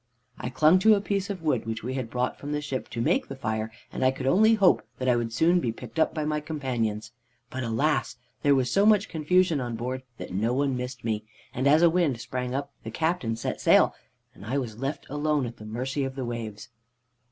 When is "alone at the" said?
15.07-15.65